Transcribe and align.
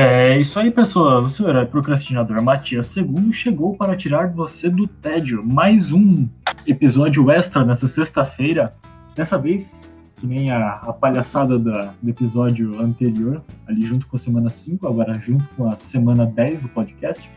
É 0.00 0.38
isso 0.38 0.60
aí, 0.60 0.70
pessoas. 0.70 1.26
O 1.26 1.28
seu 1.28 1.48
herói 1.48 1.66
procrastinador 1.66 2.40
Matias 2.40 2.96
II 2.96 3.32
chegou 3.32 3.76
para 3.76 3.96
tirar 3.96 4.32
você 4.32 4.70
do 4.70 4.86
tédio. 4.86 5.44
Mais 5.44 5.90
um 5.90 6.28
episódio 6.64 7.28
extra 7.32 7.64
nessa 7.64 7.88
sexta-feira. 7.88 8.76
Dessa 9.16 9.36
vez, 9.36 9.76
que 10.14 10.24
nem 10.24 10.52
a, 10.52 10.74
a 10.74 10.92
palhaçada 10.92 11.58
da, 11.58 11.92
do 12.00 12.10
episódio 12.10 12.80
anterior, 12.80 13.42
ali 13.66 13.84
junto 13.84 14.06
com 14.06 14.14
a 14.14 14.18
semana 14.20 14.48
5, 14.48 14.86
agora 14.86 15.14
junto 15.14 15.48
com 15.56 15.68
a 15.68 15.76
semana 15.76 16.24
10 16.24 16.62
do 16.62 16.68
podcast. 16.68 17.28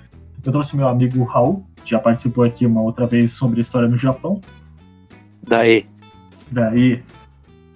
Eu 0.46 0.52
trouxe 0.52 0.78
meu 0.78 0.88
amigo 0.88 1.24
Raul, 1.24 1.66
que 1.84 1.90
já 1.90 1.98
participou 1.98 2.44
aqui 2.44 2.68
uma 2.68 2.84
outra 2.84 3.08
vez 3.08 3.34
sobre 3.34 3.60
a 3.60 3.62
história 3.62 3.88
no 3.88 3.98
Japão. 3.98 4.40
Daí. 5.42 5.88
Daí. 6.52 7.02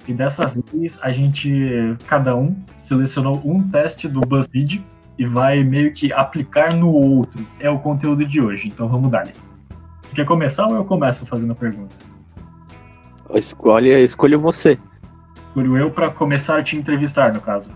E 0.08 0.14
dessa 0.14 0.54
vez 0.72 1.00
a 1.02 1.12
gente, 1.12 1.98
cada 2.08 2.36
um, 2.36 2.56
selecionou 2.76 3.42
um 3.44 3.68
teste 3.70 4.08
do 4.08 4.22
BuzzFeed 4.22 4.86
e 5.18 5.26
vai 5.26 5.64
meio 5.64 5.92
que 5.94 6.14
aplicar 6.14 6.74
no 6.74 6.90
outro. 6.92 7.46
É 7.60 7.70
o 7.70 7.80
conteúdo 7.80 8.26
de 8.26 8.40
hoje, 8.40 8.68
então 8.68 8.88
vamos 8.88 9.10
dar. 9.10 9.28
Tu 9.28 10.16
quer 10.16 10.26
começar 10.26 10.68
ou 10.68 10.76
eu 10.76 10.86
começo 10.86 11.26
fazendo 11.26 11.52
a 11.54 11.56
pergunta? 11.56 11.96
Escolhe, 13.34 13.90
escolhe 14.04 14.36
você. 14.36 14.78
Escolho 15.48 15.78
eu 15.78 15.90
para 15.90 16.10
começar 16.10 16.60
a 16.60 16.64
te 16.64 16.78
entrevistar, 16.78 17.34
no 17.34 17.42
caso. 17.42 17.72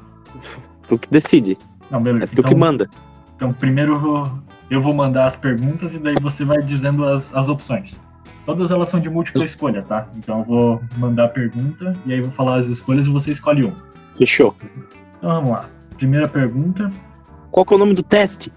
Tu 0.88 0.98
que 1.00 1.10
decide. 1.10 1.58
Não, 1.90 2.02
beleza. 2.02 2.26
É 2.26 2.36
tu 2.36 2.40
então, 2.40 2.50
que 2.50 2.56
manda. 2.56 2.90
Então, 3.36 3.52
primeiro 3.52 3.94
eu 3.94 4.00
vou, 4.00 4.40
eu 4.70 4.82
vou 4.82 4.94
mandar 4.94 5.26
as 5.26 5.36
perguntas 5.36 5.96
e 5.96 6.00
daí 6.00 6.16
você 6.22 6.46
vai 6.46 6.62
dizendo 6.62 7.06
as, 7.06 7.34
as 7.34 7.50
opções. 7.50 8.02
Todas 8.50 8.72
elas 8.72 8.90
são 8.90 9.00
de 9.00 9.12
múltipla 9.12 9.46
escolha, 9.46 9.84
tá? 9.84 10.10
Então 10.18 10.40
eu 10.40 10.44
vou 10.44 10.84
mandar 10.98 11.26
a 11.26 11.28
pergunta 11.28 11.96
e 12.04 12.12
aí 12.12 12.20
vou 12.20 12.32
falar 12.32 12.56
as 12.56 12.66
escolhas 12.66 13.06
e 13.06 13.10
você 13.12 13.30
escolhe 13.30 13.64
um. 13.64 13.76
Fechou. 14.18 14.56
Então 15.20 15.30
vamos 15.30 15.52
lá. 15.52 15.70
Primeira 15.98 16.28
pergunta. 16.28 16.90
Qual 17.52 17.64
que 17.64 17.74
é 17.74 17.76
o 17.76 17.80
nome 17.80 17.94
do 17.94 18.02
teste? 18.02 18.52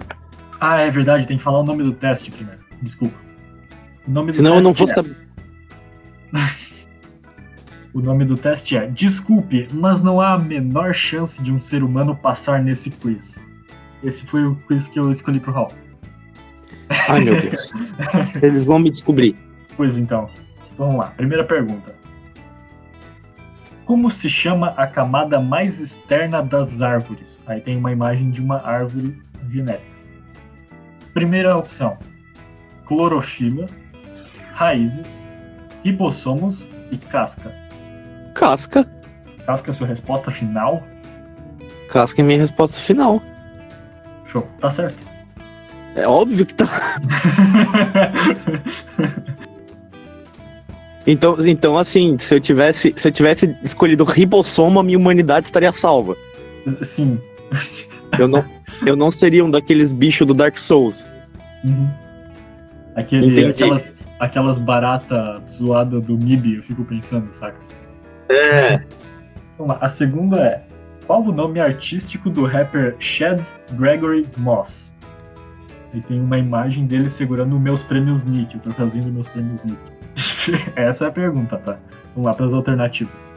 Ah, 0.58 0.78
é 0.78 0.90
verdade, 0.90 1.26
tem 1.26 1.36
que 1.36 1.42
falar 1.42 1.60
o 1.60 1.62
nome 1.62 1.82
do 1.82 1.92
teste 1.92 2.30
primeiro. 2.30 2.58
Desculpa. 2.80 3.14
O 4.08 4.10
nome 4.10 4.28
do 4.32 4.36
Senão 4.36 4.54
eu 4.54 4.62
não 4.62 4.72
vou 4.72 4.88
é- 4.88 4.94
saber. 4.94 5.16
O 7.92 8.00
nome 8.00 8.24
do 8.24 8.38
teste 8.38 8.74
é 8.74 8.86
Desculpe, 8.86 9.68
mas 9.74 10.02
não 10.02 10.22
há 10.22 10.32
a 10.32 10.38
menor 10.38 10.94
chance 10.94 11.42
de 11.42 11.52
um 11.52 11.60
ser 11.60 11.82
humano 11.82 12.16
passar 12.16 12.62
nesse 12.64 12.90
quiz. 12.90 13.44
Esse 14.02 14.26
foi 14.26 14.46
o 14.46 14.56
quiz 14.66 14.88
que 14.88 14.98
eu 14.98 15.10
escolhi 15.10 15.38
pro 15.38 15.52
Hall. 15.52 15.70
Ai, 17.10 17.20
meu 17.20 17.38
Deus. 17.38 17.70
Eles 18.42 18.64
vão 18.64 18.78
me 18.78 18.90
descobrir. 18.90 19.51
Pois 19.76 19.96
então, 19.96 20.28
vamos 20.76 20.96
lá. 20.96 21.12
Primeira 21.16 21.44
pergunta. 21.44 21.94
Como 23.84 24.10
se 24.10 24.30
chama 24.30 24.68
a 24.76 24.86
camada 24.86 25.40
mais 25.40 25.80
externa 25.80 26.42
das 26.42 26.82
árvores? 26.82 27.44
Aí 27.48 27.60
tem 27.60 27.76
uma 27.76 27.92
imagem 27.92 28.30
de 28.30 28.40
uma 28.40 28.58
árvore 28.58 29.20
genérica. 29.50 29.84
Primeira 31.12 31.56
opção: 31.56 31.98
clorofila, 32.86 33.66
raízes, 34.54 35.22
ribossomos 35.84 36.68
e 36.90 36.96
casca. 36.96 37.52
Casca. 38.34 38.88
Casca 39.44 39.70
é 39.70 39.72
a 39.72 39.74
sua 39.74 39.86
resposta 39.86 40.30
final? 40.30 40.82
Casca 41.90 42.22
é 42.22 42.24
minha 42.24 42.38
resposta 42.38 42.80
final. 42.80 43.20
Show, 44.24 44.48
tá 44.60 44.70
certo. 44.70 45.02
É 45.94 46.06
óbvio 46.06 46.46
que 46.46 46.54
tá. 46.54 46.68
Então, 51.06 51.36
então 51.46 51.78
assim, 51.78 52.16
se 52.18 52.34
eu 52.34 52.40
tivesse, 52.40 52.92
se 52.96 53.08
eu 53.08 53.12
tivesse 53.12 53.56
escolhido 53.62 54.04
ribossomo, 54.04 54.78
a 54.78 54.82
minha 54.82 54.98
humanidade 54.98 55.46
estaria 55.46 55.72
salva. 55.72 56.16
Sim. 56.82 57.18
Eu 58.18 58.28
não, 58.28 58.44
eu 58.86 58.94
não 58.94 59.10
seria 59.10 59.44
um 59.44 59.50
daqueles 59.50 59.92
bichos 59.92 60.26
do 60.26 60.34
Dark 60.34 60.58
Souls. 60.58 61.08
Uhum. 61.64 61.88
Aquele, 62.94 63.26
Entendi. 63.28 63.50
aquelas, 63.50 63.94
aquelas 64.20 64.58
barata 64.58 65.42
zoada 65.48 66.00
do 66.00 66.18
MIB, 66.18 66.56
eu 66.56 66.62
fico 66.62 66.84
pensando, 66.84 67.32
saca? 67.32 67.58
É. 68.28 68.82
Vamos 69.56 69.74
lá. 69.74 69.78
A 69.80 69.88
segunda 69.88 70.40
é: 70.40 70.62
qual 71.06 71.22
o 71.22 71.32
nome 71.32 71.58
artístico 71.58 72.28
do 72.28 72.44
rapper 72.44 72.94
Chad 72.98 73.42
Gregory 73.72 74.26
Moss? 74.36 74.94
E 75.94 76.00
tem 76.00 76.20
uma 76.20 76.38
imagem 76.38 76.86
dele 76.86 77.08
segurando 77.08 77.58
meus 77.58 77.82
prêmios 77.82 78.24
Nick, 78.24 78.56
o 78.56 78.60
troféuzinho 78.60 79.04
dos 79.04 79.12
meus 79.12 79.28
prêmios 79.28 79.62
Nick. 79.62 79.78
Essa 80.76 81.06
é 81.06 81.08
a 81.08 81.12
pergunta, 81.12 81.56
tá? 81.58 81.78
Vamos 82.14 82.28
lá 82.28 82.34
para 82.34 82.46
as 82.46 82.52
alternativas. 82.52 83.34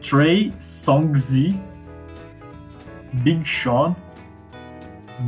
Trey 0.00 0.52
Songzi, 0.58 1.58
Big 3.12 3.46
Sean, 3.48 3.94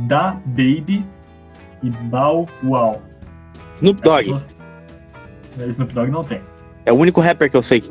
Da 0.07 0.37
Baby 0.45 1.05
e 1.83 1.89
Bow 1.89 2.47
Wow. 2.63 3.01
Snoop 3.75 4.01
Dogg. 4.01 4.23
São- 4.25 5.67
Snoop 5.67 5.93
Dogg 5.93 6.09
não 6.11 6.23
tem. 6.23 6.41
É 6.85 6.91
o 6.91 6.95
único 6.95 7.19
rapper 7.21 7.49
que 7.51 7.57
eu 7.57 7.63
sei. 7.63 7.83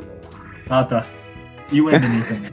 Ah, 0.69 0.83
tá. 0.83 1.05
E 1.71 1.81
o 1.81 1.89
Eminem 1.89 2.23
também. 2.23 2.51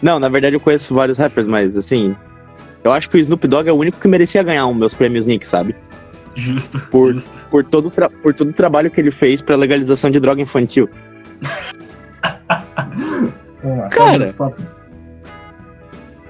Não, 0.00 0.18
na 0.20 0.28
verdade 0.28 0.54
eu 0.56 0.60
conheço 0.60 0.94
vários 0.94 1.18
rappers, 1.18 1.46
mas 1.46 1.76
assim. 1.76 2.14
Eu 2.84 2.92
acho 2.92 3.08
que 3.10 3.16
o 3.16 3.20
Snoop 3.20 3.46
Dogg 3.48 3.68
é 3.68 3.72
o 3.72 3.76
único 3.76 3.98
que 3.98 4.06
merecia 4.08 4.42
ganhar 4.42 4.66
um 4.66 4.72
meus 4.74 4.94
prêmios 4.94 5.26
Nick, 5.26 5.46
sabe? 5.46 5.74
Justo, 6.38 6.78
Por- 6.90 7.12
justo. 7.12 7.36
Por 7.50 7.64
todo, 7.64 7.90
por 8.22 8.32
todo 8.32 8.50
o 8.50 8.52
trabalho 8.52 8.90
que 8.90 9.00
ele 9.00 9.10
fez 9.10 9.42
pra 9.42 9.56
legalização 9.56 10.08
de 10.10 10.20
droga 10.20 10.40
infantil. 10.40 10.88
Lá. 13.64 13.88
Cara. 13.88 14.32
quatro? 14.32 14.64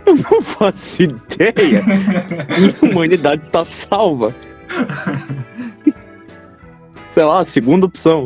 Eu 0.06 0.16
não 0.16 0.40
faço 0.42 1.02
ideia. 1.02 1.82
Minha 2.58 2.74
humanidade 2.90 3.44
está 3.44 3.64
salva. 3.64 4.34
Sei 7.12 7.22
lá, 7.24 7.44
segunda 7.44 7.84
opção. 7.86 8.24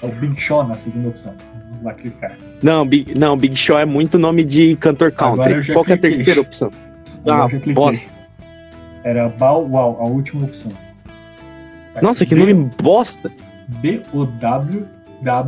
É 0.00 0.06
o 0.06 0.10
Big 0.12 0.40
Sean 0.40 0.64
na 0.64 0.74
segunda 0.76 1.08
opção. 1.08 1.34
Vamos 1.70 1.82
lá 1.82 1.94
clicar. 1.94 2.36
Não, 2.62 2.86
Big, 2.86 3.18
não, 3.18 3.36
Big 3.36 3.56
Show 3.56 3.76
é 3.78 3.84
muito 3.84 4.18
nome 4.18 4.44
de 4.44 4.76
cantor 4.76 5.12
Agora 5.16 5.36
country. 5.36 5.54
eu 5.54 5.62
já 5.62 5.72
Qual 5.74 5.84
que 5.84 5.92
é 5.92 5.94
a 5.94 5.98
terceira 5.98 6.40
opção? 6.40 6.70
Agora 7.26 7.50
Ah, 7.56 7.72
bosta. 7.72 8.06
Era 9.04 9.28
Bow 9.28 9.68
Wow, 9.68 9.98
a 10.00 10.08
última 10.08 10.44
opção. 10.44 10.72
Nossa, 12.02 12.24
que 12.26 12.34
B- 12.34 12.40
nome 12.52 12.70
bosta. 12.82 13.30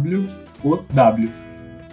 B-O-W-W-O-W. 0.01 1.33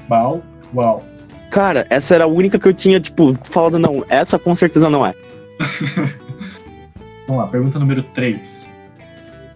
Bow 0.08 0.44
Wow. 0.74 1.04
Cara, 1.50 1.86
essa 1.90 2.14
era 2.16 2.26
a 2.26 2.28
única 2.28 2.60
que 2.60 2.68
eu 2.68 2.74
tinha, 2.74 3.00
tipo, 3.00 3.38
falado, 3.44 3.80
não, 3.80 4.04
essa 4.10 4.38
com 4.38 4.54
certeza 4.54 4.90
não 4.90 5.06
é. 5.06 5.14
Vamos 7.28 7.42
lá, 7.44 7.48
pergunta 7.50 7.80
número 7.80 8.04
3. 8.04 8.70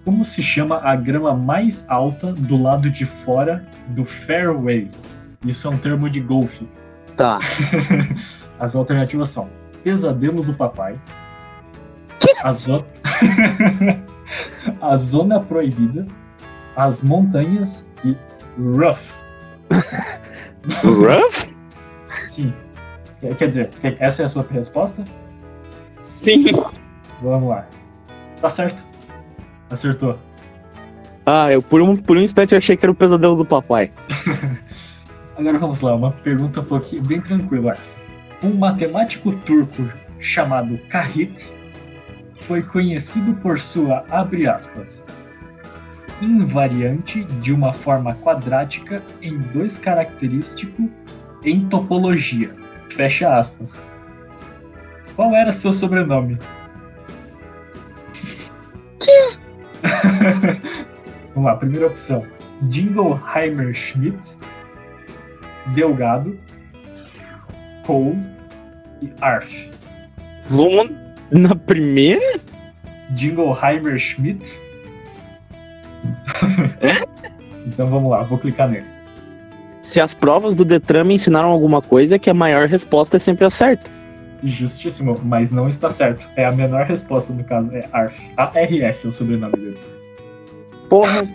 Como 0.05 0.23
se 0.25 0.41
chama 0.41 0.77
a 0.83 0.95
grama 0.95 1.33
mais 1.35 1.85
alta 1.89 2.31
do 2.33 2.55
lado 2.61 2.89
de 2.89 3.05
fora 3.05 3.65
do 3.89 4.03
fairway? 4.05 4.89
Isso 5.45 5.67
é 5.67 5.71
um 5.71 5.77
termo 5.77 6.09
de 6.09 6.19
golfe. 6.21 6.67
Tá. 7.17 7.39
As 8.59 8.73
alternativas 8.75 9.29
são 9.29 9.49
Pesadelo 9.83 10.43
do 10.43 10.53
Papai, 10.53 10.95
a, 12.43 12.51
zo- 12.51 12.85
a 14.81 14.97
Zona 14.97 15.39
Proibida, 15.39 16.07
As 16.75 17.01
Montanhas 17.01 17.89
e 18.03 18.15
Rough. 18.57 19.13
Rough? 20.83 21.57
Sim. 22.27 22.53
Quer 23.37 23.47
dizer, 23.47 23.69
essa 23.99 24.23
é 24.23 24.25
a 24.25 24.29
sua 24.29 24.45
resposta? 24.49 25.03
Sim. 26.01 26.45
Vamos 27.21 27.49
lá. 27.49 27.67
Tá 28.41 28.49
certo. 28.49 28.83
Acertou. 29.69 30.17
Ah, 31.25 31.51
eu 31.51 31.61
por 31.61 31.81
um, 31.81 31.95
por 31.95 32.17
um 32.17 32.21
instante 32.21 32.55
achei 32.55 32.75
que 32.75 32.83
era 32.83 32.91
o 32.91 32.95
pesadelo 32.95 33.35
do 33.35 33.45
papai. 33.45 33.91
Agora 35.37 35.59
vamos 35.59 35.81
lá, 35.81 35.95
uma 35.95 36.11
pergunta 36.11 36.61
um 36.61 36.65
pouquinho 36.65 37.03
bem 37.03 37.21
tranquila. 37.21 37.73
Um 38.43 38.55
matemático 38.55 39.31
turco 39.31 39.87
chamado 40.19 40.77
Kahit 40.89 41.51
foi 42.51 42.61
conhecido 42.61 43.33
por 43.35 43.57
sua, 43.61 44.03
abre 44.09 44.45
aspas, 44.45 45.01
invariante 46.21 47.23
de 47.23 47.53
uma 47.53 47.71
forma 47.71 48.13
quadrática 48.15 49.01
em 49.21 49.37
dois 49.37 49.77
característico 49.77 50.91
em 51.45 51.69
topologia. 51.69 52.53
Fecha 52.89 53.37
aspas. 53.37 53.81
Qual 55.15 55.33
era 55.33 55.53
seu 55.53 55.71
sobrenome? 55.71 56.37
Vamos 61.33 61.45
lá, 61.49 61.55
primeira 61.55 61.87
opção. 61.87 62.27
Jingleheimer 62.69 63.73
Schmidt, 63.73 64.35
Delgado, 65.73 66.37
Cole 67.85 68.19
e 69.01 69.09
Arf. 69.21 69.71
Vamos 70.49 71.10
na 71.39 71.55
primeira? 71.55 72.39
Jingleheimer 73.15 73.97
Schmidt. 73.97 74.59
então 77.65 77.89
vamos 77.89 78.11
lá, 78.11 78.23
vou 78.23 78.37
clicar 78.37 78.69
nele. 78.69 78.85
Se 79.81 79.99
as 79.99 80.13
provas 80.13 80.55
do 80.55 80.63
Detran 80.63 81.03
me 81.03 81.15
ensinaram 81.15 81.49
alguma 81.49 81.81
coisa, 81.81 82.15
é 82.15 82.19
que 82.19 82.29
a 82.29 82.33
maior 82.33 82.67
resposta 82.67 83.17
é 83.17 83.19
sempre 83.19 83.45
a 83.45 83.49
certa. 83.49 83.89
Justíssimo, 84.43 85.19
mas 85.23 85.51
não 85.51 85.67
está 85.67 85.89
certo. 85.89 86.27
É 86.35 86.45
a 86.45 86.51
menor 86.51 86.85
resposta 86.85 87.33
no 87.33 87.43
caso, 87.43 87.69
é 87.73 87.87
ARF. 87.91 88.31
A-R-F 88.37 89.05
é 89.05 89.09
o 89.09 89.13
sobrenome 89.13 89.53
dele. 89.53 89.79
Porra, 90.89 91.27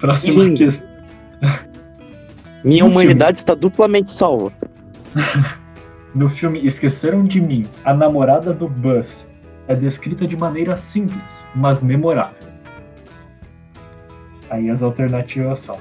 Próxima 0.00 0.42
Lindo. 0.42 0.58
questão. 0.58 0.90
minha 2.64 2.84
humanidade 2.84 3.38
está 3.38 3.54
duplamente 3.54 4.10
salva. 4.10 4.52
No 6.14 6.28
filme 6.28 6.64
Esqueceram 6.64 7.24
de 7.24 7.40
Mim, 7.40 7.66
a 7.84 7.92
namorada 7.92 8.52
do 8.52 8.68
Buzz 8.68 9.32
é 9.66 9.74
descrita 9.74 10.26
de 10.28 10.36
maneira 10.36 10.76
simples, 10.76 11.44
mas 11.56 11.82
memorável. 11.82 12.54
Aí 14.48 14.70
as 14.70 14.80
alternativas 14.80 15.58
são. 15.58 15.80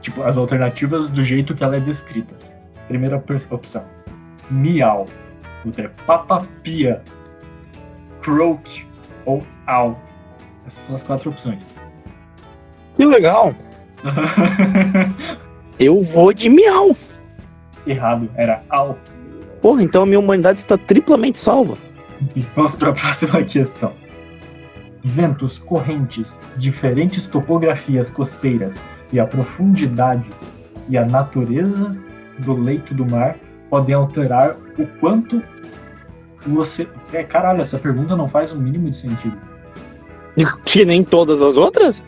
Tipo, 0.00 0.22
as 0.22 0.38
alternativas 0.38 1.10
do 1.10 1.22
jeito 1.22 1.54
que 1.54 1.62
ela 1.62 1.76
é 1.76 1.80
descrita. 1.80 2.34
Primeira 2.88 3.22
opção: 3.50 3.84
Miau. 4.50 5.04
Outra 5.62 5.84
é 5.84 5.88
Papa 6.06 6.46
Pia, 6.62 7.02
Croak 8.22 8.86
ou 9.26 9.44
Au. 9.66 10.00
Essas 10.66 10.84
são 10.84 10.94
as 10.94 11.02
quatro 11.02 11.28
opções. 11.28 11.74
Que 12.96 13.04
legal. 13.04 13.54
Eu 15.78 16.02
vou 16.02 16.32
de 16.32 16.48
miau. 16.48 16.96
Errado, 17.86 18.28
era 18.34 18.62
Au. 18.68 18.98
Porra, 19.60 19.82
então 19.82 20.02
a 20.02 20.06
minha 20.06 20.18
humanidade 20.18 20.58
está 20.58 20.76
triplamente 20.78 21.38
salva. 21.38 21.76
E 22.34 22.46
vamos 22.54 22.74
para 22.74 22.90
a 22.90 22.92
próxima 22.92 23.42
questão. 23.44 23.92
Ventos, 25.02 25.58
correntes, 25.58 26.40
diferentes 26.56 27.26
topografias 27.26 28.10
costeiras 28.10 28.84
e 29.12 29.18
a 29.18 29.26
profundidade 29.26 30.28
e 30.88 30.98
a 30.98 31.04
natureza 31.06 31.96
do 32.38 32.54
leito 32.54 32.94
do 32.94 33.06
mar 33.08 33.36
podem 33.70 33.94
alterar 33.94 34.56
o 34.78 34.86
quanto 34.98 35.42
você. 36.46 36.86
É, 37.12 37.22
caralho, 37.22 37.60
essa 37.60 37.78
pergunta 37.78 38.16
não 38.16 38.28
faz 38.28 38.52
o 38.52 38.56
mínimo 38.56 38.90
de 38.90 38.96
sentido. 38.96 39.38
Que 40.64 40.84
nem 40.84 41.04
todas 41.04 41.42
as 41.42 41.56
outras? 41.56 42.02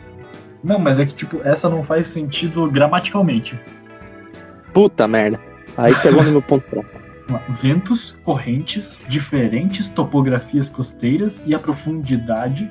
Não, 0.63 0.79
mas 0.79 0.99
é 0.99 1.05
que, 1.05 1.15
tipo, 1.15 1.41
essa 1.45 1.69
não 1.69 1.83
faz 1.83 2.09
sentido 2.09 2.71
gramaticalmente. 2.71 3.61
Puta 4.73 5.09
merda. 5.09 5.41
Aí 5.77 5.95
pegou 6.03 6.23
no 6.23 6.31
meu 6.33 6.43
ponto 6.43 6.65
fraco. 6.67 7.03
Ventos, 7.49 8.13
correntes, 8.23 8.99
diferentes 9.09 9.89
topografias 9.89 10.69
costeiras 10.69 11.43
e 11.47 11.55
a 11.55 11.59
profundidade 11.59 12.71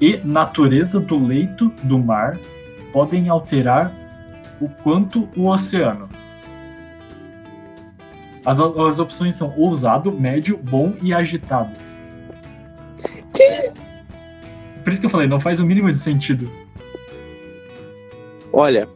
e 0.00 0.18
natureza 0.24 0.98
do 0.98 1.24
leito 1.24 1.68
do 1.82 1.98
mar 1.98 2.38
podem 2.92 3.28
alterar 3.28 3.92
o 4.60 4.68
quanto 4.68 5.28
o 5.36 5.46
oceano. 5.46 6.08
As, 8.44 8.58
as 8.58 8.98
opções 8.98 9.34
são 9.34 9.54
ousado, 9.56 10.10
médio, 10.10 10.56
bom 10.56 10.94
e 11.02 11.12
agitado. 11.12 11.70
Por 14.82 14.92
isso 14.92 15.00
que 15.00 15.06
eu 15.06 15.10
falei, 15.10 15.26
não 15.26 15.38
faz 15.38 15.60
o 15.60 15.66
mínimo 15.66 15.90
de 15.90 15.98
sentido. 15.98 16.50
Olha, 18.52 18.88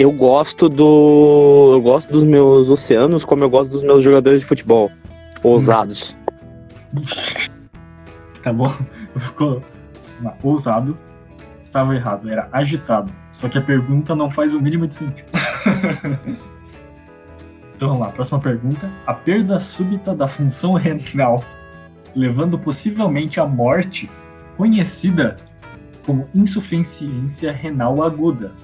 eu 0.00 0.10
gosto 0.10 0.66
do. 0.66 1.72
Eu 1.74 1.82
gosto 1.82 2.10
dos 2.10 2.24
meus 2.24 2.70
oceanos 2.70 3.22
como 3.22 3.44
eu 3.44 3.50
gosto 3.50 3.70
dos 3.70 3.82
meus 3.82 4.02
jogadores 4.02 4.40
de 4.40 4.46
futebol. 4.46 4.90
Ousados. 5.42 6.16
Tá 8.42 8.54
bom? 8.54 8.74
Ficou 9.18 9.62
lá, 10.22 10.34
ousado. 10.42 10.96
Estava 11.62 11.94
errado, 11.94 12.30
era 12.30 12.48
agitado. 12.50 13.12
Só 13.30 13.50
que 13.50 13.58
a 13.58 13.60
pergunta 13.60 14.16
não 14.16 14.30
faz 14.30 14.54
o 14.54 14.60
mínimo 14.62 14.86
de 14.86 14.94
sentido. 14.94 15.28
então 17.76 17.88
vamos 17.88 18.00
lá, 18.00 18.10
próxima 18.10 18.40
pergunta. 18.40 18.90
A 19.06 19.12
perda 19.12 19.60
súbita 19.60 20.14
da 20.14 20.26
função 20.26 20.72
renal, 20.72 21.44
levando 22.16 22.58
possivelmente 22.58 23.38
à 23.38 23.44
morte, 23.44 24.10
conhecida 24.56 25.36
como 26.06 26.26
insuficiência 26.34 27.52
renal 27.52 28.02
aguda. 28.02 28.54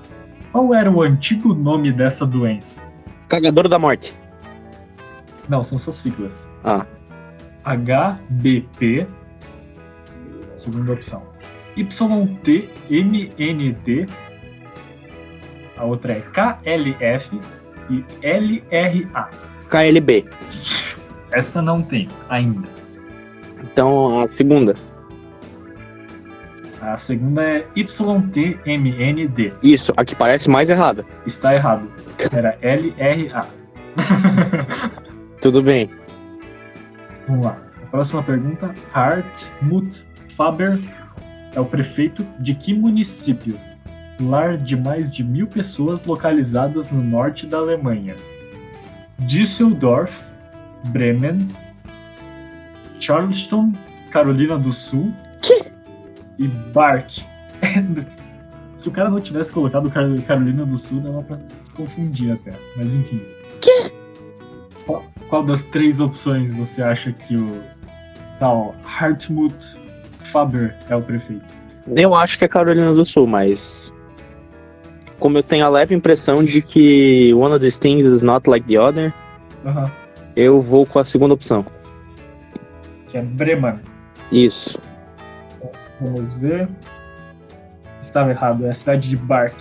Qual 0.57 0.73
era 0.73 0.91
o 0.91 1.03
antigo 1.03 1.53
nome 1.53 1.93
dessa 1.93 2.27
doença? 2.27 2.81
Cagador 3.29 3.69
da 3.69 3.79
morte. 3.79 4.17
Não, 5.47 5.63
são 5.63 5.77
só 5.79 5.93
siglas. 5.93 6.51
Ah. 6.65 6.87
HBP, 7.63 9.07
segunda 10.55 10.95
opção. 10.95 11.25
YTMND, 11.77 12.97
a 15.77 15.85
outra 15.85 16.15
é 16.15 16.23
KLF 16.23 17.39
e 17.91 18.03
LRA. 18.23 19.29
KLB. 19.69 20.25
Essa 21.33 21.61
não 21.61 21.83
tem 21.83 22.09
ainda. 22.31 22.67
Então 23.63 24.23
a 24.23 24.27
segunda. 24.27 24.75
A 26.87 26.97
segunda 26.99 27.43
é 27.43 27.67
YTMND. 27.75 29.53
Isso, 29.61 29.93
a 29.97 30.05
que 30.05 30.15
parece 30.15 30.49
mais 30.49 30.69
errada. 30.69 31.05
Está 31.27 31.53
errado. 31.53 31.91
Era 32.31 32.57
LRA. 32.63 33.49
Tudo 35.43 35.61
bem. 35.65 35.91
Vamos 37.27 37.45
lá. 37.45 37.59
A 37.83 37.87
próxima 37.87 38.23
pergunta. 38.23 38.73
Hartmut 38.95 40.07
Faber 40.29 40.79
é 41.57 41.61
o 41.61 41.65
prefeito 41.65 42.25
de 42.39 42.55
que 42.55 42.73
município? 42.73 43.59
Lar 44.21 44.57
de 44.57 44.77
mais 44.77 45.13
de 45.13 45.25
mil 45.25 45.49
pessoas 45.49 46.05
localizadas 46.05 46.89
no 46.89 47.03
norte 47.03 47.49
da 47.49 47.59
Alemanha. 47.59 48.15
Düsseldorf, 49.19 50.23
Bremen, 50.87 51.49
Charleston, 53.01 53.73
Carolina 54.13 54.57
do 54.57 54.73
Sul 54.73 55.13
e 56.39 56.47
Bark. 56.49 57.11
Se 58.77 58.89
o 58.89 58.93
cara 58.93 59.09
não 59.09 59.21
tivesse 59.21 59.53
colocado 59.53 59.91
Car- 59.91 60.21
Carolina 60.27 60.67
do 60.67 60.77
Sul, 60.77 61.01
dava 61.01 61.23
pra 61.23 61.39
se 61.63 61.75
confundir 61.75 62.33
até. 62.33 62.53
Mas 62.77 62.95
enfim. 62.95 63.23
Qual, 64.85 65.03
qual 65.31 65.43
das 65.43 65.65
três 65.65 65.99
opções 65.99 66.53
você 66.53 66.83
acha 66.83 67.11
que 67.11 67.37
o 67.37 67.63
tal 68.39 68.75
Hartmut 68.85 69.57
Faber 70.25 70.77
é 70.91 70.95
o 70.97 71.01
prefeito? 71.03 71.55
Eu 71.97 72.15
acho 72.15 72.37
que 72.37 72.45
é 72.45 72.49
Carolina 72.49 72.93
do 72.93 73.05
Sul, 73.05 73.27
mas. 73.27 73.91
Como 75.19 75.39
eu 75.39 75.43
tenho 75.43 75.65
a 75.65 75.69
leve 75.71 75.95
impressão 75.95 76.45
de 76.45 76.61
que 76.61 77.33
one 77.33 77.55
of 77.55 77.61
these 77.61 77.81
things 77.81 78.05
is 78.05 78.21
not 78.21 78.47
like 78.49 78.67
the 78.69 78.79
other, 78.79 79.15
Aham. 79.65 79.91
eu 80.37 80.61
vou 80.61 80.85
com 80.85 80.99
a 80.99 81.05
segunda 81.05 81.33
opção. 81.33 81.65
Que 83.09 83.17
é 83.17 83.23
Bremen. 83.23 83.81
Isso. 84.31 84.79
Vamos 86.01 86.35
ver. 86.35 86.69
Estava 88.01 88.31
errado, 88.31 88.67
é 88.67 88.71
a 88.71 88.75
cidade 88.75 89.09
de 89.09 89.17
Bark. 89.17 89.57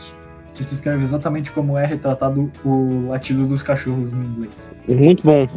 Que 0.53 0.63
se 0.63 0.73
escreve 0.73 1.03
exatamente 1.03 1.51
como 1.51 1.77
é 1.77 1.85
retratado 1.85 2.49
o 2.63 3.09
latido 3.09 3.45
dos 3.45 3.61
cachorros 3.61 4.13
no 4.13 4.23
inglês. 4.23 4.71
Muito 4.87 5.23
bom. 5.23 5.47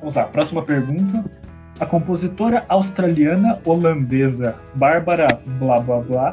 Vamos 0.00 0.14
lá, 0.14 0.24
próxima 0.24 0.62
pergunta. 0.62 1.24
A 1.78 1.86
compositora 1.86 2.64
australiana 2.68 3.60
holandesa 3.64 4.56
Bárbara 4.74 5.28
Blá 5.46 5.78
Blá 5.78 6.00
Blá 6.00 6.32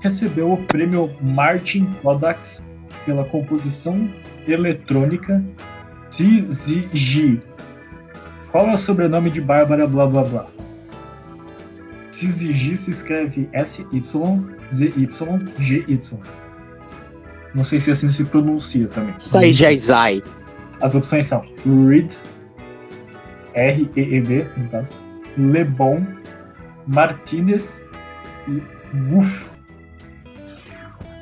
recebeu 0.00 0.52
o 0.52 0.56
prêmio 0.66 1.10
Martin 1.20 1.86
Kodax 2.02 2.60
pela 3.06 3.24
composição 3.24 4.08
eletrônica 4.48 5.44
ZZG. 6.12 7.40
Qual 8.50 8.66
é 8.66 8.72
o 8.72 8.76
sobrenome 8.76 9.30
de 9.30 9.40
Bárbara 9.40 9.86
Blá 9.86 10.06
Blá 10.06 10.24
Blá? 10.24 10.46
ZZG 12.20 12.76
se 12.76 12.90
escreve 12.90 13.48
S-Y-Z-Y-G-Y. 13.52 13.90
Não 17.54 17.64
sei 17.64 17.80
se 17.80 17.90
assim 17.90 18.08
se 18.10 18.24
pronuncia 18.24 18.86
também. 18.86 19.14
Sai 19.18 19.52
Jaizai. 19.52 20.22
As 20.80 20.94
opções 20.94 21.26
são 21.26 21.44
Reed, 21.88 22.12
R-E-E-D, 23.54 24.46
no 24.56 24.68
caso, 24.68 24.88
Lebon, 25.36 26.06
Martinez 26.86 27.84
e 28.48 28.62
Wolf. 29.10 29.50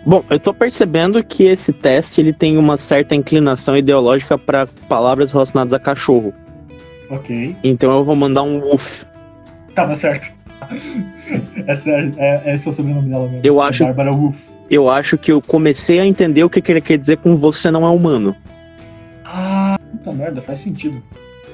Bom, 0.06 0.24
eu 0.30 0.38
tô 0.38 0.54
percebendo 0.54 1.22
que 1.24 1.44
esse 1.44 1.72
teste 1.72 2.20
ele 2.20 2.32
tem 2.32 2.56
uma 2.56 2.76
certa 2.76 3.14
inclinação 3.14 3.76
ideológica 3.76 4.38
para 4.38 4.66
palavras 4.88 5.32
relacionadas 5.32 5.72
a 5.72 5.78
cachorro. 5.78 6.32
Ok, 7.10 7.56
Então 7.64 7.90
eu 7.90 8.04
vou 8.04 8.14
mandar 8.14 8.42
um 8.42 8.60
woof. 8.60 9.04
tava 9.74 9.94
certo. 9.94 10.30
É 11.66 11.74
sério, 11.74 12.12
é, 12.16 12.54
esse 12.54 12.66
é 12.68 12.70
o 12.70 12.74
sobrenome 12.74 13.08
dela 13.08 13.24
mesmo. 13.26 13.40
Eu 13.44 13.62
É 13.62 13.68
acho- 13.68 13.84
Bárbara 13.84 14.12
Wolf. 14.12 14.48
Eu 14.70 14.88
acho 14.90 15.16
que 15.16 15.32
eu 15.32 15.40
comecei 15.40 15.98
a 15.98 16.04
entender 16.06 16.44
o 16.44 16.50
que, 16.50 16.60
que 16.60 16.70
ele 16.70 16.80
quer 16.80 16.98
dizer 16.98 17.16
com 17.18 17.36
você 17.36 17.70
não 17.70 17.86
é 17.86 17.90
humano. 17.90 18.36
Ah, 19.24 19.78
puta 19.92 20.12
merda, 20.12 20.42
faz 20.42 20.60
sentido. 20.60 21.02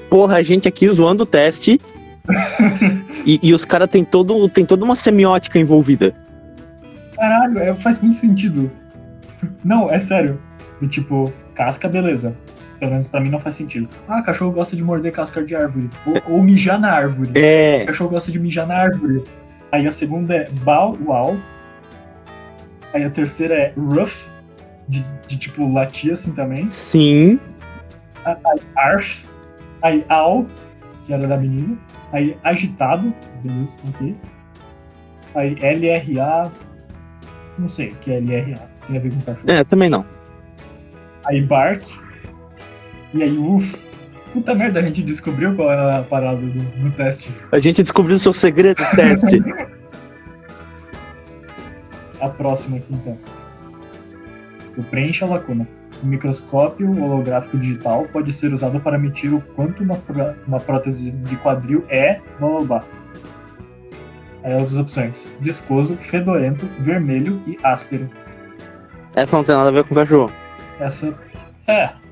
Porra, 0.09 0.37
a 0.37 0.43
gente 0.43 0.67
aqui 0.67 0.87
zoando 0.87 1.23
o 1.23 1.25
teste 1.25 1.79
E, 3.25 3.39
e 3.41 3.53
os 3.53 3.63
caras 3.65 3.89
tem 3.89 4.03
todo 4.03 4.47
tem 4.49 4.65
toda 4.65 4.83
uma 4.85 4.95
semiótica 4.95 5.57
envolvida. 5.59 6.13
Caralho, 7.15 7.59
é, 7.59 7.73
faz 7.75 8.01
muito 8.01 8.17
sentido. 8.17 8.69
Não, 9.63 9.89
é 9.89 9.99
sério. 9.99 10.39
Do 10.81 10.87
tipo, 10.87 11.31
casca, 11.53 11.87
beleza. 11.87 12.35
Pelo 12.79 12.91
menos 12.91 13.07
pra 13.07 13.21
mim 13.21 13.29
não 13.29 13.39
faz 13.39 13.55
sentido. 13.55 13.89
Ah, 14.07 14.21
cachorro 14.21 14.51
gosta 14.51 14.75
de 14.75 14.83
morder 14.83 15.11
casca 15.11 15.43
de 15.43 15.55
árvore. 15.55 15.89
Ou, 16.05 16.35
ou 16.35 16.43
mijar 16.43 16.79
na 16.79 16.91
árvore. 16.91 17.31
É. 17.35 17.85
cachorro 17.85 18.09
gosta 18.09 18.31
de 18.31 18.39
mijar 18.39 18.67
na 18.67 18.75
árvore. 18.75 19.23
Aí 19.71 19.87
a 19.87 19.91
segunda 19.91 20.35
é 20.35 20.49
bow 20.49 20.97
wow. 21.05 21.39
Aí 22.93 23.03
a 23.03 23.09
terceira 23.09 23.55
é 23.55 23.73
rough, 23.77 24.25
de, 24.87 25.03
de 25.27 25.37
tipo 25.37 25.71
latir 25.71 26.13
assim 26.13 26.33
também. 26.33 26.69
Sim. 26.69 27.39
Arf. 28.75 29.25
Aí 29.81 30.05
owl, 30.09 30.47
que 31.05 31.13
era 31.13 31.27
da 31.27 31.37
menina. 31.37 31.77
Aí 32.11 32.37
agitado, 32.43 33.13
beleza, 33.43 33.75
ok. 33.89 34.15
Aí 35.35 35.55
LRA, 35.55 36.49
não 37.57 37.67
sei 37.67 37.89
o 37.89 37.95
que 37.95 38.11
é 38.11 38.19
LRA, 38.19 38.61
tem 38.87 38.97
a 38.97 38.99
ver 38.99 39.13
com 39.13 39.19
cachorro. 39.21 39.51
É, 39.51 39.63
também 39.63 39.89
não. 39.89 40.05
Aí 41.25 41.41
bark. 41.41 41.83
E 43.15 43.23
aí 43.23 43.37
uff. 43.37 43.81
Puta 44.33 44.53
merda, 44.53 44.81
a 44.81 44.83
gente 44.83 45.01
descobriu 45.01 45.55
qual 45.55 45.71
é 45.71 45.99
a 45.99 46.03
parada 46.03 46.41
do, 46.41 46.61
do 46.81 46.91
teste. 46.91 47.33
A 47.49 47.57
gente 47.57 47.81
descobriu 47.81 48.17
o 48.17 48.19
seu 48.19 48.33
segredo 48.33 48.83
do 48.83 48.89
teste. 48.93 49.41
A 52.19 52.27
próxima 52.27 52.75
aqui 52.75 52.93
então. 52.93 53.17
O 54.77 54.83
preencha 54.83 55.23
a 55.23 55.29
lacuna. 55.29 55.65
O 56.03 56.05
microscópio 56.05 56.91
holográfico 57.01 57.57
digital 57.57 58.05
pode 58.11 58.33
ser 58.33 58.51
usado 58.51 58.77
para 58.81 58.97
medir 58.97 59.33
o 59.33 59.39
quanto 59.39 59.81
uma, 59.81 59.97
uma 60.45 60.59
prótese 60.59 61.11
de 61.11 61.37
quadril 61.37 61.85
é, 61.87 62.19
blá. 62.67 62.83
Aí 64.43 64.53
outras 64.55 64.77
opções: 64.77 65.31
viscoso, 65.39 65.95
fedorento, 65.95 66.67
vermelho 66.81 67.41
e 67.47 67.57
áspero. 67.63 68.09
Essa 69.15 69.37
não 69.37 69.45
tem 69.45 69.55
nada 69.55 69.69
a 69.69 69.71
ver 69.71 69.85
com 69.85 69.95
cachorro. 69.95 70.33
Essa 70.77 71.17
é. 71.69 72.04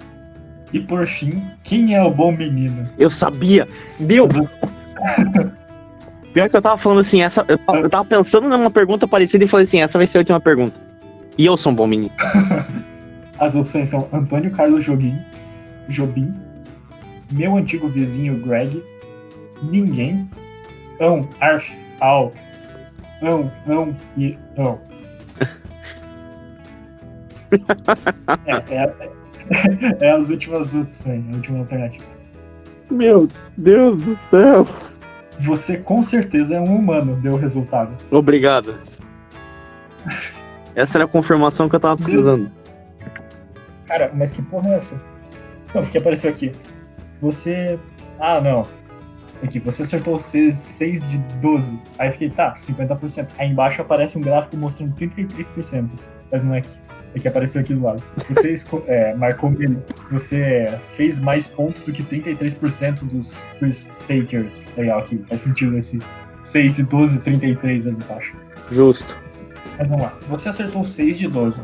E 0.72 0.80
por 0.80 1.06
fim, 1.06 1.44
quem 1.64 1.96
é 1.96 2.04
o 2.04 2.12
bom 2.12 2.32
menino? 2.32 2.90
Eu 2.98 3.10
sabia. 3.10 3.68
Deu. 4.00 4.28
Pior 6.34 6.50
que 6.50 6.58
eu 6.58 6.62
tava 6.62 6.78
falando 6.78 7.00
assim, 7.00 7.22
essa, 7.22 7.46
eu, 7.48 7.58
tava, 7.58 7.80
eu 7.80 7.90
tava 7.90 8.06
pensando 8.06 8.50
numa 8.50 8.70
pergunta 8.70 9.08
parecida 9.08 9.46
e 9.46 9.48
falei 9.48 9.64
assim, 9.64 9.82
essa 9.82 9.98
vai 9.98 10.06
ser 10.06 10.18
a 10.18 10.20
última 10.20 10.40
pergunta. 10.40 10.76
E 11.38 11.46
eu 11.46 11.56
sou 11.56 11.72
um 11.72 11.76
bom 11.76 11.88
menino. 11.88 12.12
As 13.40 13.56
opções 13.56 13.90
são 13.90 14.08
Antônio 14.12 14.52
Carlos 14.52 14.86
Jobim, 14.86 15.18
Jobim, 15.88 16.34
meu 17.36 17.58
antigo 17.58 17.90
vizinho 17.90 18.40
Greg, 18.40 18.82
ninguém, 19.62 20.30
ão, 21.02 21.28
arf, 21.42 21.70
au, 22.00 22.34
ão, 23.22 23.52
ão 23.68 23.96
e 24.18 24.38
ão. 24.58 24.80
É, 28.48 28.76
é, 28.76 29.10
é 30.08 30.12
as 30.12 30.30
últimas 30.30 30.76
opções, 30.76 31.24
a 31.32 31.36
última 31.36 31.60
alternativa. 31.60 32.06
Meu 32.90 33.30
Deus 33.56 34.02
do 34.02 34.18
céu. 34.30 34.68
Você 35.40 35.78
com 35.78 36.04
certeza 36.04 36.56
é 36.56 36.60
um 36.60 36.76
humano, 36.76 37.16
deu 37.22 37.34
o 37.34 37.38
resultado. 37.38 37.96
Obrigado. 38.12 38.78
Essa 40.76 40.98
era 40.98 41.06
a 41.06 41.08
confirmação 41.08 41.70
que 41.70 41.76
eu 41.76 41.80
tava 41.80 41.96
precisando. 41.96 42.52
Cara, 43.86 44.12
mas 44.14 44.32
que 44.32 44.42
porra 44.42 44.74
é 44.74 44.78
essa? 44.78 45.02
Não, 45.74 45.82
porque 45.82 45.98
apareceu 45.98 46.30
aqui. 46.30 46.52
Você. 47.22 47.80
Ah, 48.20 48.40
não. 48.42 48.68
Aqui, 49.44 49.60
você 49.60 49.84
acertou 49.84 50.18
6 50.18 51.10
de 51.10 51.18
12. 51.18 51.80
Aí 52.00 52.12
fiquei, 52.12 52.30
tá, 52.30 52.54
50%. 52.54 53.30
Aí 53.38 53.50
embaixo 53.50 53.82
aparece 53.82 54.18
um 54.18 54.22
gráfico 54.22 54.58
mostrando 54.58 54.96
33%. 54.96 55.90
Mas 56.32 56.44
não 56.44 56.56
é 56.56 56.60
aqui. 56.60 56.86
É 57.14 57.20
que 57.20 57.28
apareceu 57.30 57.62
aqui 57.62 57.74
do 57.74 57.82
lado. 57.82 58.04
Você 58.28 58.54
é, 58.88 59.14
marcou. 59.16 59.54
Você 60.12 60.66
fez 60.92 61.20
mais 61.20 61.48
pontos 61.48 61.84
do 61.84 61.94
que 61.94 62.04
33% 62.04 63.06
dos 63.06 63.42
quiz 63.58 63.92
takers. 64.08 64.66
Legal 64.76 65.00
aqui, 65.00 65.24
faz 65.30 65.42
sentido 65.42 65.78
esse 65.78 66.00
6 66.44 66.76
de 66.76 66.84
12, 66.84 67.20
33 67.20 67.88
ali 67.88 67.96
embaixo. 67.96 68.36
Justo. 68.70 69.18
Mas 69.78 69.88
vamos 69.88 70.04
lá. 70.04 70.18
Você 70.28 70.50
acertou 70.50 70.84
6 70.84 71.18
de 71.18 71.28
12. 71.28 71.62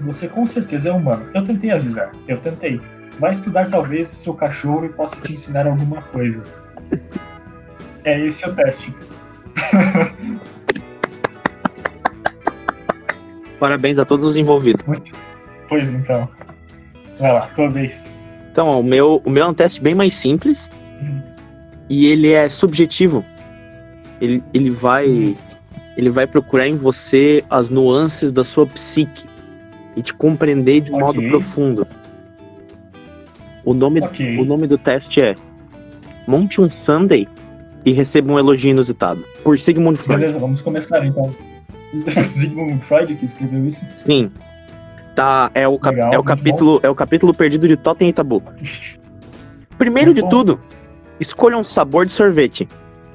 Você 0.00 0.28
com 0.28 0.46
certeza 0.46 0.90
é 0.90 0.92
humano. 0.92 1.28
Eu 1.34 1.44
tentei 1.44 1.70
avisar. 1.70 2.12
Eu 2.28 2.38
tentei. 2.38 2.80
Vai 3.18 3.32
estudar 3.32 3.68
talvez 3.70 4.08
o 4.08 4.16
seu 4.16 4.34
cachorro 4.34 4.86
e 4.86 4.88
possa 4.88 5.20
te 5.20 5.32
ensinar 5.32 5.66
alguma 5.66 6.02
coisa. 6.02 6.42
É 8.04 8.20
esse 8.20 8.46
o 8.48 8.54
teste. 8.54 8.94
Parabéns 13.58 13.98
a 13.98 14.04
todos 14.04 14.30
os 14.30 14.36
envolvidos. 14.36 14.84
Pois 15.68 15.94
então. 15.94 16.28
Vai 17.18 17.32
lá, 17.32 17.46
tua 17.54 17.70
vez. 17.70 18.10
Então, 18.50 18.66
ó, 18.66 18.80
o 18.80 18.84
meu, 18.84 19.22
o 19.24 19.30
meu 19.30 19.44
é 19.44 19.48
um 19.48 19.54
teste 19.54 19.80
bem 19.80 19.94
mais 19.94 20.14
simples 20.14 20.68
e 21.88 22.06
ele 22.06 22.32
é 22.32 22.48
subjetivo. 22.48 23.24
Ele, 24.20 24.42
ele 24.52 24.70
vai 24.70 25.34
ele 25.96 26.10
vai 26.10 26.26
procurar 26.26 26.66
em 26.66 26.76
você 26.76 27.44
as 27.48 27.70
nuances 27.70 28.32
da 28.32 28.42
sua 28.42 28.66
psique 28.66 29.24
e 29.96 30.02
te 30.02 30.12
compreender 30.12 30.80
de 30.80 30.90
Ok. 30.92 31.00
modo 31.00 31.22
profundo. 31.28 31.86
O 33.64 33.72
nome, 33.74 34.00
Ok. 34.00 34.38
o 34.38 34.44
nome 34.44 34.66
do 34.66 34.76
teste 34.76 35.20
é 35.22 35.34
Monte 36.26 36.60
um 36.60 36.68
Sunday 36.68 37.26
e 37.84 37.92
receba 37.92 38.32
um 38.32 38.38
elogio 38.38 38.70
inusitado. 38.70 39.24
Por 39.42 39.58
Sigmund 39.58 39.98
Freud. 39.98 40.20
Beleza, 40.20 40.38
vamos 40.38 40.60
começar 40.62 41.04
então. 41.04 41.30
Sigmund 41.92 42.80
Freud 42.82 43.14
que 43.16 43.24
escreveu 43.26 43.64
isso? 43.66 43.84
Sim. 43.96 44.30
Tá, 45.14 45.50
é 45.54 45.66
o, 45.68 45.78
cap- 45.78 45.94
Legal, 45.94 46.12
é 46.12 46.18
o 46.18 46.24
capítulo, 46.24 46.80
é 46.82 46.88
o 46.90 46.94
capítulo 46.94 47.32
perdido 47.32 47.68
de 47.68 47.76
Totem 47.76 48.08
e 48.08 48.12
Tabu. 48.12 48.42
Primeiro 49.78 50.08
Muito 50.08 50.16
de 50.16 50.22
bom. 50.22 50.28
tudo, 50.28 50.60
escolha 51.20 51.56
um 51.56 51.64
sabor 51.64 52.04
de 52.06 52.12
sorvete. 52.12 52.68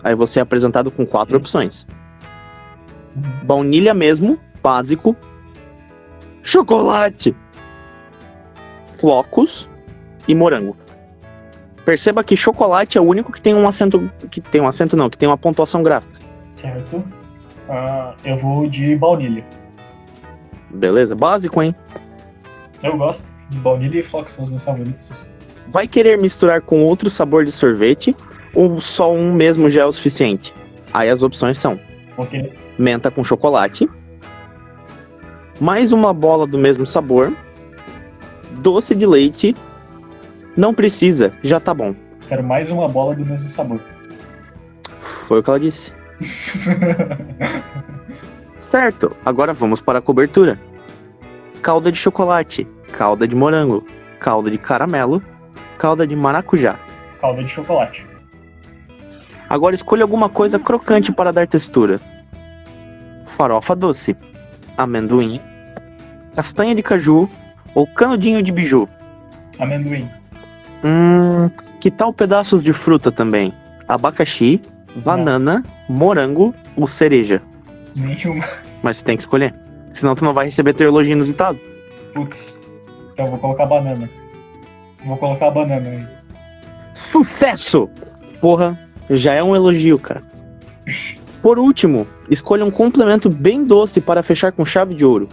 Aí 0.03 0.15
você 0.15 0.39
é 0.39 0.41
apresentado 0.41 0.89
com 0.91 1.05
quatro 1.05 1.35
Ok. 1.35 1.41
opções: 1.43 1.85
baunilha 3.43 3.93
mesmo, 3.93 4.39
básico, 4.63 5.15
chocolate, 6.41 7.35
flocos 8.99 9.68
e 10.29 10.35
morango. 10.35 10.77
Perceba 11.83 12.23
que 12.23 12.37
chocolate 12.37 12.97
é 12.97 13.01
o 13.01 13.03
único 13.03 13.31
que 13.31 13.41
tem 13.41 13.55
um 13.55 13.67
acento. 13.67 14.09
Que 14.29 14.39
tem 14.39 14.61
um 14.61 14.67
acento 14.67 14.95
não, 14.95 15.09
que 15.09 15.17
tem 15.17 15.27
uma 15.27 15.37
pontuação 15.37 15.81
gráfica. 15.81 16.19
Certo. 16.55 17.03
Ah, 17.67 18.13
eu 18.23 18.37
vou 18.37 18.69
de 18.69 18.95
baunilha. 18.95 19.43
Beleza? 20.69 21.15
Básico, 21.15 21.63
hein? 21.63 21.75
Eu 22.83 22.95
gosto 22.95 23.27
de 23.49 23.57
baunilha 23.57 23.99
e 23.99 24.03
flocos, 24.03 24.33
são 24.33 24.43
os 24.43 24.49
meus 24.51 24.63
favoritos. 24.63 25.11
Vai 25.67 25.87
querer 25.87 26.21
misturar 26.21 26.61
com 26.61 26.83
outro 26.83 27.09
sabor 27.09 27.43
de 27.43 27.51
sorvete 27.51 28.15
ou 28.53 28.79
só 28.79 29.11
um 29.11 29.33
mesmo 29.33 29.69
já 29.69 29.81
é 29.81 29.85
o 29.85 29.91
suficiente? 29.91 30.53
Aí 30.93 31.09
as 31.09 31.21
opções 31.21 31.57
são 31.57 31.79
Porque 32.15 32.51
menta 32.77 33.11
com 33.11 33.23
chocolate, 33.23 33.89
mais 35.59 35.91
uma 35.91 36.13
bola 36.13 36.47
do 36.47 36.57
mesmo 36.57 36.85
sabor, 36.87 37.33
doce 38.61 38.95
de 38.95 39.05
leite. 39.05 39.55
Não 40.59 40.73
precisa, 40.73 41.31
já 41.41 41.57
tá 41.57 41.73
bom. 41.73 41.95
quero 42.27 42.43
mais 42.43 42.69
uma 42.69 42.89
bola 42.89 43.15
do 43.15 43.25
mesmo 43.25 43.47
sabor. 43.47 43.79
Foi 44.99 45.39
o 45.39 45.43
que 45.43 45.49
ela 45.49 45.57
disse. 45.57 45.93
Certo, 48.59 49.15
agora 49.25 49.53
vamos 49.53 49.79
para 49.79 49.99
a 49.99 50.01
cobertura. 50.01 50.59
Calda 51.61 51.89
de 51.89 51.97
chocolate, 51.97 52.67
calda 52.91 53.25
de 53.25 53.37
morango, 53.37 53.85
calda 54.19 54.51
de 54.51 54.57
caramelo, 54.57 55.23
calda 55.77 56.05
de 56.05 56.13
maracujá. 56.13 56.77
Calda 57.21 57.41
de 57.41 57.49
chocolate. 57.49 58.05
Agora 59.49 59.75
escolha 59.75 60.03
alguma 60.03 60.27
coisa 60.27 60.59
crocante 60.59 61.13
para 61.13 61.31
dar 61.31 61.47
textura. 61.47 62.01
Farofa 63.27 63.77
doce, 63.77 64.13
amendoim, 64.77 65.39
castanha 66.35 66.75
de 66.75 66.83
caju 66.83 67.29
ou 67.73 67.87
canudinho 67.87 68.43
de 68.43 68.51
biju. 68.51 68.89
Amendoim. 69.57 70.18
Hum, 70.83 71.49
que 71.79 71.91
tal 71.91 72.13
pedaços 72.13 72.63
de 72.63 72.73
fruta 72.73 73.11
também? 73.11 73.53
Abacaxi, 73.87 74.61
banana, 74.95 75.63
morango 75.87 76.53
ou 76.75 76.87
cereja. 76.87 77.41
Nenhuma. 77.95 78.45
Mas 78.81 78.97
você 78.97 79.03
tem 79.03 79.17
que 79.17 79.23
escolher. 79.23 79.53
Senão 79.93 80.15
tu 80.15 80.23
não 80.23 80.33
vai 80.33 80.45
receber 80.45 80.73
teu 80.73 80.87
elogio 80.87 81.13
inusitado. 81.13 81.59
Putz. 82.13 82.55
Então 83.13 83.25
eu 83.25 83.31
vou 83.31 83.39
colocar 83.39 83.65
banana. 83.65 84.09
Vou 85.05 85.17
colocar 85.17 85.51
banana 85.51 85.89
aí. 85.89 86.07
Sucesso! 86.93 87.89
Porra, 88.41 88.77
já 89.09 89.33
é 89.33 89.43
um 89.43 89.55
elogio, 89.55 89.97
cara. 89.97 90.23
Por 91.41 91.57
último, 91.57 92.05
escolha 92.29 92.65
um 92.65 92.71
complemento 92.71 93.29
bem 93.29 93.63
doce 93.63 94.01
para 94.01 94.21
fechar 94.21 94.51
com 94.51 94.65
chave 94.65 94.93
de 94.93 95.05
ouro. 95.05 95.27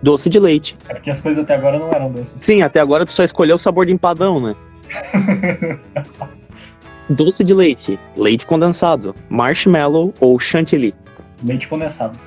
Doce 0.00 0.30
de 0.30 0.38
leite. 0.38 0.76
É 0.88 0.94
porque 0.94 1.10
as 1.10 1.20
coisas 1.20 1.42
até 1.42 1.54
agora 1.54 1.78
não 1.78 1.90
eram 1.90 2.10
doces. 2.12 2.40
Sim, 2.40 2.62
até 2.62 2.78
agora 2.78 3.04
tu 3.04 3.12
só 3.12 3.24
escolheu 3.24 3.56
o 3.56 3.58
sabor 3.58 3.86
de 3.86 3.92
empadão, 3.92 4.40
né? 4.40 4.54
Doce 7.08 7.42
de 7.42 7.54
leite, 7.54 7.98
leite 8.16 8.44
condensado, 8.44 9.14
marshmallow 9.30 10.12
ou 10.20 10.38
chantilly. 10.38 10.94
Leite 11.42 11.66
condensado. 11.66 12.18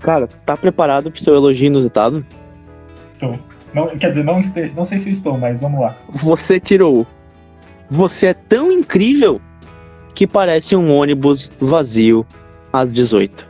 Cara, 0.00 0.26
tá 0.26 0.56
preparado 0.56 1.10
pro 1.10 1.22
seu 1.22 1.34
elogio 1.34 1.66
inusitado? 1.66 2.24
Estou. 3.12 3.38
Não, 3.74 3.88
quer 3.96 4.08
dizer, 4.08 4.24
não, 4.24 4.40
não 4.76 4.84
sei 4.84 4.98
se 4.98 5.10
estou, 5.10 5.38
mas 5.38 5.60
vamos 5.60 5.80
lá. 5.80 5.96
Você 6.08 6.58
tirou. 6.58 7.06
Você 7.88 8.26
é 8.26 8.34
tão 8.34 8.70
incrível 8.70 9.40
que 10.14 10.26
parece 10.26 10.76
um 10.76 10.94
ônibus 10.94 11.50
vazio 11.58 12.26
às 12.72 12.92
18. 12.92 13.48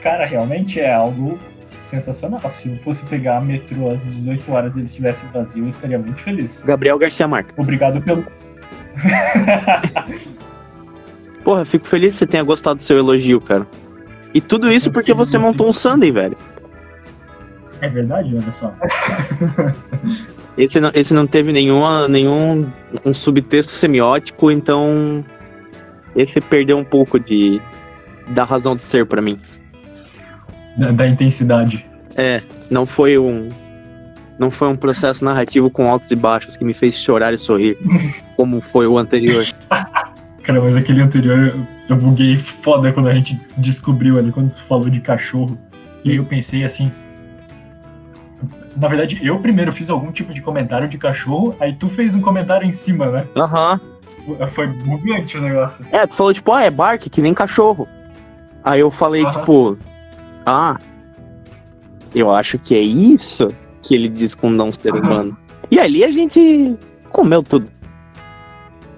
Cara, 0.00 0.26
realmente 0.26 0.80
é 0.80 0.92
algo 0.92 1.38
sensacional. 1.84 2.40
Se 2.50 2.70
eu 2.70 2.78
fosse 2.78 3.04
pegar 3.06 3.40
metrô 3.40 3.90
às 3.90 4.04
18 4.04 4.50
horas 4.52 4.74
e 4.74 4.78
ele 4.78 4.86
estivesse 4.86 5.26
vazio, 5.32 5.64
eu 5.64 5.68
estaria 5.68 5.98
muito 5.98 6.20
feliz. 6.20 6.62
Gabriel 6.64 6.98
Garcia 6.98 7.28
Marques. 7.28 7.54
Obrigado 7.56 8.00
pelo. 8.02 8.24
Porra, 11.44 11.64
fico 11.64 11.86
feliz 11.86 12.14
que 12.14 12.20
você 12.20 12.26
tenha 12.26 12.42
gostado 12.42 12.76
do 12.76 12.82
seu 12.82 12.96
elogio, 12.98 13.40
cara. 13.40 13.66
E 14.32 14.40
tudo 14.40 14.72
isso 14.72 14.90
porque 14.90 15.12
você 15.12 15.36
montou 15.38 15.68
um 15.68 15.72
Sunday, 15.72 16.10
velho. 16.10 16.36
é 17.80 17.88
verdade, 17.88 18.34
olha 18.34 18.50
só. 18.52 18.74
Esse 20.56 20.80
não, 20.80 20.90
esse 20.94 21.12
não 21.12 21.26
teve 21.26 21.52
nenhuma, 21.52 22.08
nenhum 22.08 22.70
um 23.04 23.12
subtexto 23.12 23.72
semiótico, 23.72 24.50
então 24.50 25.24
esse 26.16 26.40
perdeu 26.40 26.78
um 26.78 26.84
pouco 26.84 27.18
de 27.20 27.60
da 28.28 28.44
razão 28.44 28.74
de 28.74 28.82
ser 28.84 29.04
pra 29.04 29.20
mim. 29.20 29.38
Da, 30.76 30.90
da 30.90 31.06
intensidade. 31.06 31.86
É, 32.16 32.42
não 32.70 32.86
foi 32.86 33.18
um 33.18 33.48
não 34.38 34.50
foi 34.50 34.66
um 34.68 34.76
processo 34.76 35.24
narrativo 35.24 35.70
com 35.70 35.88
altos 35.88 36.10
e 36.10 36.16
baixos 36.16 36.56
que 36.56 36.64
me 36.64 36.74
fez 36.74 36.96
chorar 36.96 37.32
e 37.32 37.38
sorrir, 37.38 37.78
como 38.36 38.60
foi 38.60 38.86
o 38.86 38.98
anterior. 38.98 39.44
Cara, 40.42 40.60
mas 40.60 40.74
aquele 40.76 41.00
anterior 41.00 41.54
eu, 41.88 41.96
buguei 41.96 42.36
foda 42.36 42.92
quando 42.92 43.08
a 43.08 43.14
gente 43.14 43.40
descobriu 43.56 44.18
ali, 44.18 44.32
quando 44.32 44.50
tu 44.52 44.62
falou 44.62 44.90
de 44.90 45.00
cachorro. 45.00 45.56
E 46.04 46.10
aí 46.10 46.16
eu 46.16 46.24
pensei 46.24 46.64
assim. 46.64 46.90
Na 48.76 48.88
verdade, 48.88 49.20
eu 49.22 49.38
primeiro 49.38 49.72
fiz 49.72 49.88
algum 49.88 50.10
tipo 50.10 50.34
de 50.34 50.42
comentário 50.42 50.88
de 50.88 50.98
cachorro, 50.98 51.54
aí 51.60 51.72
tu 51.72 51.88
fez 51.88 52.14
um 52.14 52.20
comentário 52.20 52.66
em 52.66 52.72
cima, 52.72 53.08
né? 53.10 53.26
Aham. 53.36 53.80
Foi- 54.26 54.46
Foi 54.48 54.66
bugante 54.66 55.38
o 55.38 55.40
negócio. 55.42 55.86
É, 55.92 56.06
tu 56.06 56.14
falou 56.14 56.34
tipo, 56.34 56.50
ah, 56.52 56.62
é 56.64 56.70
bark, 56.70 57.08
que 57.08 57.22
nem 57.22 57.32
cachorro. 57.32 57.86
Aí 58.64 58.80
eu 58.80 58.90
falei, 58.90 59.22
Aham. 59.24 59.38
tipo, 59.38 59.78
ah, 60.46 60.78
eu 62.14 62.30
acho 62.30 62.58
que 62.58 62.74
é 62.74 62.80
isso 62.80 63.48
que 63.82 63.94
ele 63.94 64.08
diz 64.08 64.34
com 64.34 64.48
não 64.48 64.72
ser 64.72 64.92
humano. 64.94 65.36
E 65.70 65.78
ali 65.78 66.04
a 66.04 66.10
gente 66.10 66.76
comeu 67.10 67.42
tudo. 67.42 67.70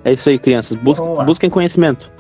É 0.04 0.12
isso 0.12 0.28
aí, 0.28 0.38
crianças. 0.38 0.76
Bus 0.76 0.98
Vamos 0.98 1.18
lá. 1.18 1.24
busquem 1.24 1.50
conhecimento. 1.50 2.12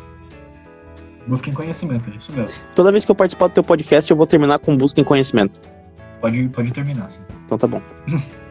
Busquem 1.26 1.52
conhecimento, 1.52 2.08
é 2.10 2.16
isso 2.16 2.32
mesmo. 2.32 2.56
Toda 2.74 2.92
vez 2.92 3.04
que 3.04 3.10
eu 3.10 3.14
participar 3.14 3.48
do 3.48 3.54
teu 3.54 3.64
podcast, 3.64 4.10
eu 4.10 4.16
vou 4.16 4.26
terminar 4.26 4.58
com 4.60 4.76
busquem 4.76 5.02
conhecimento. 5.02 5.58
Pode, 6.20 6.48
pode 6.48 6.72
terminar, 6.72 7.10
sim. 7.10 7.22
Então 7.44 7.58
tá 7.58 7.66
bom. 7.66 7.82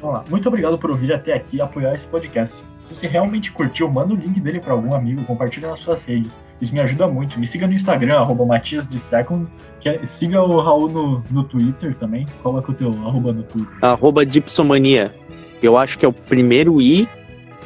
Vamos 0.00 0.16
lá. 0.18 0.24
Muito 0.30 0.48
obrigado 0.48 0.78
por 0.78 0.90
ouvir 0.90 1.12
até 1.12 1.32
aqui 1.34 1.56
e 1.58 1.60
apoiar 1.60 1.94
esse 1.94 2.06
podcast. 2.08 2.64
Se 2.86 2.94
você 2.94 3.06
realmente 3.06 3.52
curtiu, 3.52 3.88
manda 3.88 4.12
o 4.12 4.16
link 4.16 4.40
dele 4.40 4.58
para 4.58 4.72
algum 4.72 4.94
amigo, 4.94 5.22
compartilha 5.24 5.68
nas 5.68 5.78
suas 5.78 6.04
redes. 6.06 6.40
Isso 6.60 6.72
me 6.72 6.80
ajuda 6.80 7.06
muito. 7.06 7.38
Me 7.38 7.46
siga 7.46 7.66
no 7.66 7.72
Instagram, 7.72 8.18
arroba 8.18 8.44
Matias 8.44 8.88
de 8.88 8.98
Second. 8.98 9.46
Que 9.78 9.88
é- 9.90 10.06
siga 10.06 10.42
o 10.42 10.60
Raul 10.60 10.88
no, 10.88 11.24
no 11.30 11.44
Twitter 11.44 11.94
também. 11.94 12.26
Coloca 12.42 12.70
o 12.72 12.74
teu 12.74 12.88
arroba 13.06 13.32
no 13.32 13.42
Twitter. 13.42 13.76
Arroba 13.80 14.26
Dipsomania. 14.26 15.14
Eu 15.62 15.76
acho 15.76 15.98
que 15.98 16.04
é 16.04 16.08
o 16.08 16.12
primeiro 16.12 16.80
I 16.80 17.08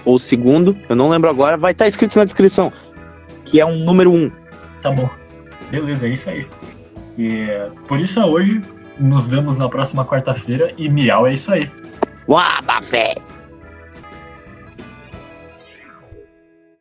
ou 0.05 0.17
o 0.17 0.19
segundo, 0.19 0.77
eu 0.89 0.95
não 0.95 1.09
lembro 1.09 1.31
agora, 1.31 1.57
vai 1.57 1.73
estar 1.73 1.89
escrito 1.89 2.19
na 2.19 2.25
descrição. 2.25 2.71
Que 3.45 3.61
é 3.61 3.65
um 3.65 3.79
número 3.85 4.13
um. 4.13 4.31
Tá 4.83 4.91
bom. 4.91 5.09
Beleza, 5.71 6.07
é 6.07 6.11
isso 6.11 6.29
aí. 6.29 6.47
E 7.17 7.47
por 7.89 7.99
isso 7.99 8.21
é 8.21 8.25
hoje. 8.27 8.61
Nos 8.99 9.27
vemos 9.27 9.59
na 9.59 9.69
próxima 9.69 10.05
quarta-feira. 10.05 10.73
E 10.77 10.89
miau 10.89 11.27
é 11.27 11.33
isso 11.33 11.53
aí. 11.53 11.71
Uau, 12.27 12.61
Bafé! 12.67 13.21